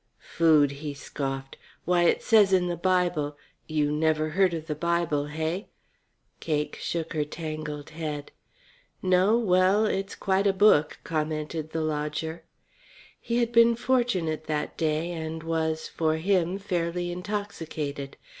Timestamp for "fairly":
16.57-17.11